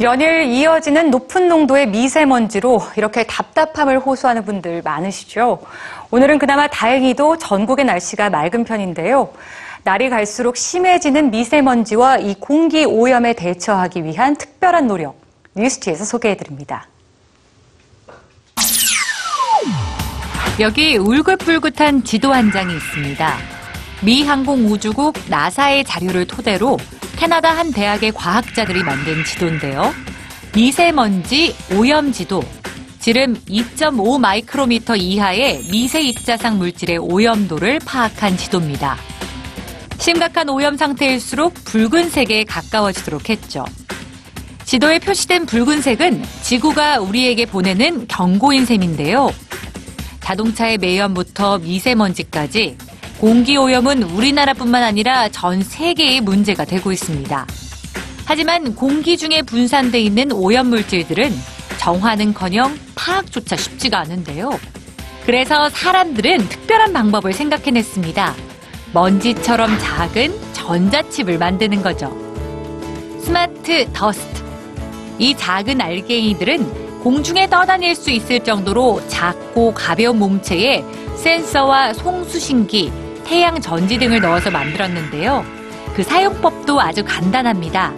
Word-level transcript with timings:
연일 0.00 0.44
이어지는 0.44 1.10
높은 1.10 1.46
농도의 1.46 1.88
미세먼지로 1.88 2.80
이렇게 2.96 3.24
답답함을 3.24 3.98
호소하는 3.98 4.46
분들 4.46 4.80
많으시죠? 4.82 5.60
오늘은 6.10 6.38
그나마 6.38 6.68
다행히도 6.68 7.36
전국의 7.36 7.84
날씨가 7.84 8.30
맑은 8.30 8.64
편인데요. 8.64 9.30
날이 9.84 10.08
갈수록 10.08 10.56
심해지는 10.56 11.30
미세먼지와 11.30 12.16
이 12.16 12.34
공기 12.40 12.86
오염에 12.86 13.34
대처하기 13.34 14.04
위한 14.04 14.36
특별한 14.36 14.86
노력, 14.86 15.20
뉴스티에서 15.54 16.06
소개해드립니다. 16.06 16.86
여기 20.60 20.96
울긋불긋한 20.96 22.04
지도 22.04 22.32
한 22.32 22.50
장이 22.50 22.74
있습니다. 22.74 23.36
미 24.02 24.24
항공우주국 24.24 25.14
나사의 25.28 25.84
자료를 25.84 26.26
토대로 26.26 26.78
캐나다 27.20 27.54
한 27.54 27.70
대학의 27.70 28.12
과학자들이 28.12 28.82
만든 28.82 29.22
지도인데요. 29.26 29.92
미세먼지 30.54 31.54
오염 31.76 32.12
지도. 32.12 32.42
지름 32.98 33.34
2.5 33.34 34.18
마이크로미터 34.18 34.96
이하의 34.96 35.64
미세 35.70 36.00
입자상 36.00 36.56
물질의 36.56 36.96
오염도를 36.96 37.80
파악한 37.80 38.38
지도입니다. 38.38 38.96
심각한 39.98 40.48
오염 40.48 40.78
상태일수록 40.78 41.52
붉은색에 41.66 42.44
가까워지도록 42.44 43.28
했죠. 43.28 43.66
지도에 44.64 44.98
표시된 44.98 45.44
붉은색은 45.44 46.24
지구가 46.40 47.00
우리에게 47.00 47.44
보내는 47.44 48.08
경고인 48.08 48.64
셈인데요. 48.64 49.30
자동차의 50.20 50.78
매연부터 50.78 51.58
미세먼지까지 51.58 52.78
공기 53.20 53.58
오염은 53.58 54.04
우리나라뿐만 54.04 54.82
아니라 54.82 55.28
전 55.28 55.60
세계의 55.60 56.22
문제가 56.22 56.64
되고 56.64 56.90
있습니다. 56.90 57.46
하지만 58.24 58.74
공기 58.74 59.18
중에 59.18 59.42
분산돼 59.42 60.00
있는 60.00 60.32
오염 60.32 60.68
물질들은 60.68 61.30
정화는커녕 61.78 62.78
파악조차 62.94 63.56
쉽지가 63.56 63.98
않은데요. 63.98 64.58
그래서 65.26 65.68
사람들은 65.68 66.48
특별한 66.48 66.94
방법을 66.94 67.34
생각해냈습니다. 67.34 68.34
먼지처럼 68.94 69.68
작은 69.78 70.32
전자칩을 70.54 71.36
만드는 71.36 71.82
거죠. 71.82 72.16
스마트 73.20 73.86
더스트. 73.92 74.42
이 75.18 75.34
작은 75.36 75.78
알갱이들은 75.78 77.00
공중에 77.00 77.50
떠다닐 77.50 77.94
수 77.94 78.10
있을 78.10 78.40
정도로 78.40 79.06
작고 79.08 79.74
가벼운 79.74 80.18
몸체에 80.18 80.82
센서와 81.16 81.92
송수신기, 81.92 83.09
태양 83.24 83.60
전지 83.60 83.98
등을 83.98 84.20
넣어서 84.20 84.50
만들었는데요. 84.50 85.44
그 85.94 86.02
사용법도 86.02 86.80
아주 86.80 87.04
간단합니다. 87.04 87.92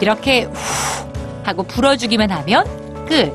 이렇게 0.00 0.44
후 0.44 1.08
하고 1.44 1.62
불어주기만 1.62 2.30
하면 2.30 2.64
끝. 3.06 3.32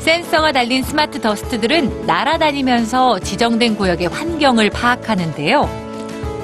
센서가 0.00 0.52
달린 0.52 0.84
스마트 0.84 1.20
더스트들은 1.20 2.06
날아다니면서 2.06 3.18
지정된 3.18 3.76
구역의 3.76 4.06
환경을 4.06 4.70
파악하는데요. 4.70 5.86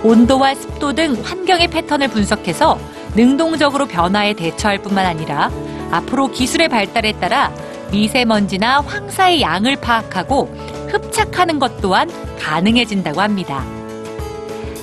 온도와 0.02 0.54
습도 0.54 0.92
등 0.92 1.16
환경의 1.22 1.68
패턴을 1.68 2.08
분석해서 2.08 2.76
능동적으로 3.14 3.86
변화에 3.86 4.32
대처할 4.32 4.78
뿐만 4.78 5.06
아니라 5.06 5.50
앞으로 5.92 6.32
기술의 6.32 6.68
발달에 6.68 7.12
따라 7.12 7.52
미세먼지나 7.92 8.80
황사의 8.80 9.42
양을 9.42 9.76
파악하고 9.76 10.52
흡착하는 10.92 11.58
것 11.58 11.80
또한 11.80 12.10
가능해진다고 12.38 13.20
합니다. 13.20 13.64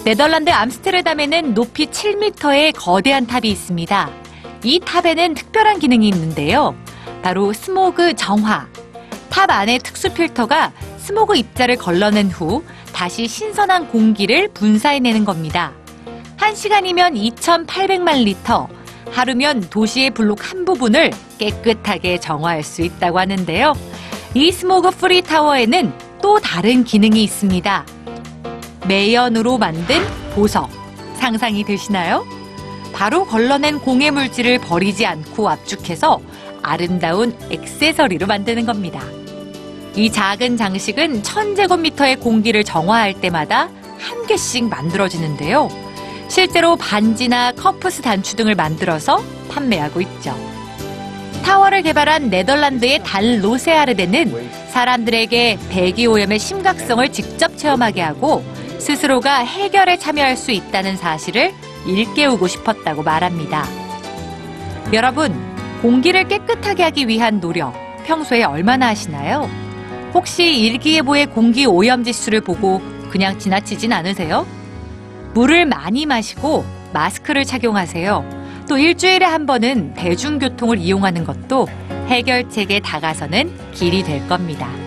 네덜란드 0.03 0.49
암스테르담에는 0.49 1.53
높이 1.53 1.85
7m의 1.87 2.73
거대한 2.75 3.27
탑이 3.27 3.49
있습니다. 3.49 4.09
이 4.63 4.79
탑에는 4.79 5.33
특별한 5.35 5.79
기능이 5.79 6.07
있는데요. 6.09 6.75
바로 7.21 7.53
스모그 7.53 8.15
정화. 8.15 8.67
탑 9.29 9.51
안의 9.51 9.79
특수 9.79 10.11
필터가 10.13 10.71
스모그 10.97 11.35
입자를 11.35 11.75
걸러낸 11.75 12.27
후 12.27 12.63
다시 12.93 13.27
신선한 13.27 13.89
공기를 13.89 14.49
분사해내는 14.49 15.25
겁니다. 15.25 15.73
1시간이면 16.37 17.15
2,800만 17.35 18.23
리터, 18.23 18.67
하루면 19.11 19.69
도시의 19.69 20.11
블록 20.11 20.49
한 20.49 20.65
부분을 20.65 21.11
깨끗하게 21.37 22.19
정화할 22.19 22.63
수 22.63 22.81
있다고 22.81 23.19
하는데요. 23.19 23.73
이 24.35 24.51
Smog 24.51 24.91
Free 24.91 25.21
Tower에는 25.21 25.91
또 26.21 26.39
다른 26.39 26.83
기능이 26.83 27.23
있습니다. 27.23 27.85
매연으로 28.87 29.57
만든 29.57 30.01
보석. 30.35 30.69
상상이 31.15 31.63
되시나요? 31.63 32.25
바로 32.93 33.25
걸러낸 33.25 33.79
공해 33.79 34.11
물질을 34.11 34.59
버리지 34.59 35.05
않고 35.05 35.49
압축해서 35.49 36.21
아름다운 36.61 37.35
액세서리로 37.49 38.27
만드는 38.27 38.65
겁니다. 38.65 39.01
이 39.95 40.11
작은 40.11 40.57
장식은 40.57 41.23
1000제곱미터의 41.23 42.19
공기를 42.19 42.63
정화할 42.63 43.19
때마다 43.19 43.69
한 43.97 44.27
개씩 44.27 44.65
만들어지는데요. 44.65 45.69
실제로 46.27 46.75
반지나 46.75 47.53
커프스 47.53 48.03
단추 48.03 48.35
등을 48.35 48.53
만들어서 48.53 49.21
판매하고 49.49 50.01
있죠. 50.01 50.48
타워를 51.43 51.81
개발한 51.81 52.29
네덜란드의 52.29 53.01
달 53.03 53.43
로세아르데는 53.43 54.49
사람들에게 54.69 55.57
대기 55.69 56.07
오염의 56.07 56.39
심각성을 56.39 57.11
직접 57.11 57.57
체험하게 57.57 58.01
하고 58.01 58.43
스스로가 58.79 59.39
해결에 59.39 59.97
참여할 59.97 60.37
수 60.37 60.51
있다는 60.51 60.97
사실을 60.97 61.51
일깨우고 61.85 62.47
싶었다고 62.47 63.03
말합니다. 63.03 63.65
여러분, 64.93 65.33
공기를 65.81 66.27
깨끗하게 66.27 66.83
하기 66.83 67.07
위한 67.07 67.39
노력 67.39 67.73
평소에 68.05 68.43
얼마나 68.43 68.87
하시나요? 68.87 69.49
혹시 70.13 70.59
일기예보의 70.59 71.27
공기 71.27 71.65
오염 71.65 72.03
지수를 72.03 72.41
보고 72.41 72.81
그냥 73.09 73.37
지나치진 73.37 73.93
않으세요? 73.93 74.45
물을 75.33 75.65
많이 75.65 76.05
마시고 76.05 76.65
마스크를 76.93 77.45
착용하세요. 77.45 78.38
또 78.69 78.77
일주일에 78.77 79.25
한 79.25 79.47
번은 79.47 79.95
대중교통을 79.95 80.77
이용하는 80.77 81.23
것도 81.23 81.67
해결책에 82.05 82.79
다가서는 82.81 83.51
길이 83.73 84.03
될 84.03 84.25
겁니다. 84.27 84.78